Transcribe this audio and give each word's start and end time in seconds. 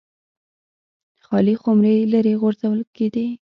خالي 1.25 1.55
خُمرې 1.61 1.95
لرې 2.13 2.33
غورځول 2.41 2.79
کېدې. 2.95 3.25